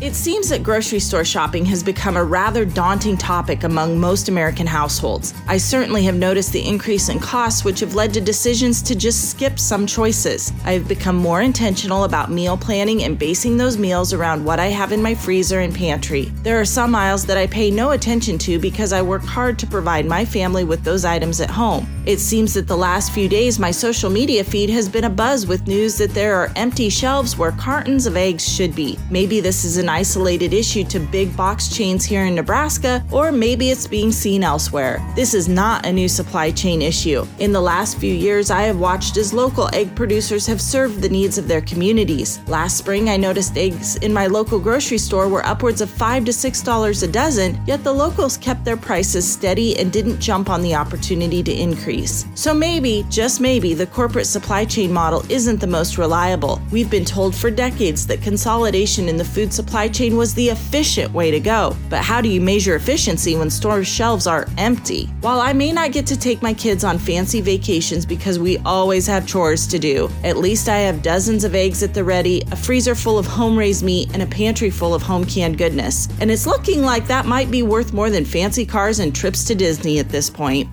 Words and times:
It 0.00 0.14
seems 0.14 0.48
that 0.48 0.62
grocery 0.62 0.98
store 0.98 1.26
shopping 1.26 1.66
has 1.66 1.82
become 1.82 2.16
a 2.16 2.24
rather 2.24 2.64
daunting 2.64 3.18
topic 3.18 3.64
among 3.64 4.00
most 4.00 4.30
American 4.30 4.66
households. 4.66 5.34
I 5.46 5.58
certainly 5.58 6.04
have 6.04 6.14
noticed 6.14 6.54
the 6.54 6.66
increase 6.66 7.10
in 7.10 7.18
costs, 7.18 7.64
which 7.64 7.80
have 7.80 7.94
led 7.94 8.14
to 8.14 8.20
decisions 8.22 8.80
to 8.80 8.94
just 8.94 9.30
skip 9.30 9.58
some 9.58 9.86
choices. 9.86 10.54
I 10.64 10.72
have 10.72 10.88
become 10.88 11.16
more 11.16 11.42
intentional 11.42 12.04
about 12.04 12.30
meal 12.30 12.56
planning 12.56 13.02
and 13.02 13.18
basing 13.18 13.58
those 13.58 13.76
meals 13.76 14.14
around 14.14 14.42
what 14.42 14.58
I 14.58 14.68
have 14.68 14.92
in 14.92 15.02
my 15.02 15.14
freezer 15.14 15.60
and 15.60 15.74
pantry. 15.74 16.32
There 16.44 16.58
are 16.58 16.64
some 16.64 16.94
aisles 16.94 17.26
that 17.26 17.36
I 17.36 17.46
pay 17.46 17.70
no 17.70 17.90
attention 17.90 18.38
to 18.38 18.58
because 18.58 18.94
I 18.94 19.02
work 19.02 19.22
hard 19.22 19.58
to 19.58 19.66
provide 19.66 20.06
my 20.06 20.24
family 20.24 20.64
with 20.64 20.82
those 20.82 21.04
items 21.04 21.42
at 21.42 21.50
home. 21.50 21.86
It 22.06 22.20
seems 22.20 22.54
that 22.54 22.66
the 22.66 22.76
last 22.76 23.12
few 23.12 23.28
days 23.28 23.58
my 23.58 23.70
social 23.70 24.08
media 24.08 24.44
feed 24.44 24.70
has 24.70 24.88
been 24.88 25.04
abuzz 25.04 25.46
with 25.46 25.68
news 25.68 25.98
that 25.98 26.14
there 26.14 26.36
are 26.36 26.50
empty 26.56 26.88
shelves 26.88 27.36
where 27.36 27.52
cartons 27.52 28.06
of 28.06 28.16
eggs 28.16 28.48
should 28.50 28.74
be. 28.74 28.98
Maybe 29.10 29.40
this 29.40 29.66
is 29.66 29.76
an 29.76 29.89
isolated 29.90 30.54
issue 30.54 30.84
to 30.84 31.00
big 31.00 31.36
box 31.36 31.68
chains 31.68 32.04
here 32.04 32.24
in 32.24 32.34
Nebraska, 32.34 33.04
or 33.10 33.30
maybe 33.32 33.70
it's 33.70 33.86
being 33.86 34.12
seen 34.12 34.42
elsewhere. 34.42 35.04
This 35.14 35.34
is 35.34 35.48
not 35.48 35.84
a 35.84 35.92
new 35.92 36.08
supply 36.08 36.50
chain 36.50 36.80
issue. 36.80 37.26
In 37.40 37.52
the 37.52 37.60
last 37.60 37.98
few 37.98 38.14
years, 38.14 38.50
I 38.50 38.62
have 38.62 38.78
watched 38.78 39.16
as 39.16 39.34
local 39.34 39.68
egg 39.74 39.94
producers 39.94 40.46
have 40.46 40.60
served 40.60 41.02
the 41.02 41.08
needs 41.08 41.36
of 41.36 41.48
their 41.48 41.60
communities. 41.60 42.40
Last 42.46 42.78
spring, 42.78 43.10
I 43.10 43.16
noticed 43.16 43.58
eggs 43.58 43.96
in 43.96 44.12
my 44.12 44.26
local 44.26 44.58
grocery 44.58 44.98
store 44.98 45.28
were 45.28 45.44
upwards 45.44 45.80
of 45.80 45.90
5 45.90 46.24
to 46.26 46.32
$6 46.32 47.02
a 47.02 47.06
dozen, 47.08 47.60
yet 47.66 47.82
the 47.82 47.92
locals 47.92 48.36
kept 48.36 48.64
their 48.64 48.76
prices 48.76 49.30
steady 49.30 49.78
and 49.78 49.92
didn't 49.92 50.20
jump 50.20 50.48
on 50.48 50.62
the 50.62 50.74
opportunity 50.74 51.42
to 51.42 51.52
increase. 51.52 52.26
So 52.34 52.54
maybe, 52.54 53.04
just 53.08 53.40
maybe, 53.40 53.74
the 53.74 53.86
corporate 53.86 54.26
supply 54.26 54.64
chain 54.64 54.92
model 54.92 55.24
isn't 55.28 55.60
the 55.60 55.66
most 55.66 55.98
reliable. 55.98 56.60
We've 56.70 56.90
been 56.90 57.04
told 57.04 57.34
for 57.34 57.50
decades 57.50 58.06
that 58.06 58.22
consolidation 58.22 59.08
in 59.08 59.16
the 59.16 59.24
food 59.24 59.52
supply 59.52 59.79
chain 59.88 60.16
was 60.16 60.34
the 60.34 60.48
efficient 60.48 61.12
way 61.12 61.30
to 61.30 61.40
go. 61.40 61.76
But 61.88 62.02
how 62.02 62.20
do 62.20 62.28
you 62.28 62.40
measure 62.40 62.74
efficiency 62.74 63.36
when 63.36 63.50
store 63.50 63.84
shelves 63.84 64.26
are 64.26 64.46
empty? 64.58 65.06
While 65.20 65.40
I 65.40 65.52
may 65.52 65.72
not 65.72 65.92
get 65.92 66.06
to 66.08 66.18
take 66.18 66.42
my 66.42 66.54
kids 66.54 66.84
on 66.84 66.98
fancy 66.98 67.40
vacations 67.40 68.04
because 68.04 68.38
we 68.38 68.58
always 68.58 69.06
have 69.06 69.26
chores 69.26 69.66
to 69.68 69.78
do, 69.78 70.10
at 70.24 70.36
least 70.36 70.68
I 70.68 70.78
have 70.78 71.02
dozens 71.02 71.44
of 71.44 71.54
eggs 71.54 71.82
at 71.82 71.94
the 71.94 72.04
ready, 72.04 72.42
a 72.50 72.56
freezer 72.56 72.94
full 72.94 73.18
of 73.18 73.26
home 73.26 73.58
raised 73.58 73.84
meat, 73.84 74.10
and 74.12 74.22
a 74.22 74.26
pantry 74.26 74.70
full 74.70 74.94
of 74.94 75.02
home 75.02 75.24
canned 75.24 75.58
goodness. 75.58 76.08
And 76.20 76.30
it's 76.30 76.46
looking 76.46 76.82
like 76.82 77.06
that 77.06 77.26
might 77.26 77.50
be 77.50 77.62
worth 77.62 77.92
more 77.92 78.10
than 78.10 78.24
fancy 78.24 78.66
cars 78.66 78.98
and 78.98 79.14
trips 79.14 79.44
to 79.44 79.54
Disney 79.54 79.98
at 79.98 80.08
this 80.08 80.30
point. 80.30 80.68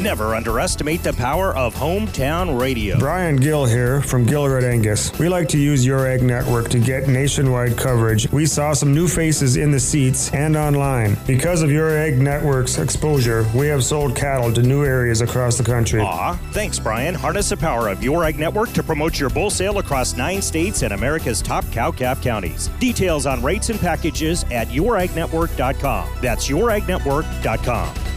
Never 0.00 0.36
underestimate 0.36 1.02
the 1.02 1.12
power 1.12 1.52
of 1.56 1.74
hometown 1.74 2.60
radio. 2.60 2.96
Brian 3.00 3.34
Gill 3.34 3.64
here 3.66 4.00
from 4.00 4.24
Gill 4.24 4.48
Red 4.48 4.62
Angus. 4.62 5.16
We 5.18 5.28
like 5.28 5.48
to 5.48 5.58
use 5.58 5.84
your 5.84 6.06
Ag 6.06 6.22
Network 6.22 6.68
to 6.68 6.78
get 6.78 7.08
nationwide 7.08 7.76
coverage. 7.76 8.30
We 8.30 8.46
saw 8.46 8.74
some 8.74 8.94
new 8.94 9.08
faces 9.08 9.56
in 9.56 9.72
the 9.72 9.80
seats 9.80 10.32
and 10.32 10.56
online. 10.56 11.16
Because 11.26 11.62
of 11.62 11.72
your 11.72 11.90
Ag 11.98 12.16
Network's 12.16 12.78
exposure, 12.78 13.44
we 13.56 13.66
have 13.66 13.82
sold 13.82 14.14
cattle 14.14 14.52
to 14.52 14.62
new 14.62 14.84
areas 14.84 15.20
across 15.20 15.58
the 15.58 15.64
country. 15.64 16.00
Aw, 16.00 16.34
thanks, 16.52 16.78
Brian. 16.78 17.16
Harness 17.16 17.48
the 17.48 17.56
power 17.56 17.88
of 17.88 18.00
your 18.00 18.22
Ag 18.22 18.38
Network 18.38 18.72
to 18.74 18.84
promote 18.84 19.18
your 19.18 19.30
bull 19.30 19.50
sale 19.50 19.78
across 19.78 20.16
nine 20.16 20.40
states 20.40 20.82
and 20.82 20.92
America's 20.92 21.42
top 21.42 21.64
cow 21.72 21.90
calf 21.90 22.22
counties. 22.22 22.68
Details 22.78 23.26
on 23.26 23.42
rates 23.42 23.68
and 23.68 23.80
packages 23.80 24.44
at 24.52 24.68
youragnetwork.com. 24.68 26.08
That's 26.22 26.46
youragnetwork.com. 26.46 28.07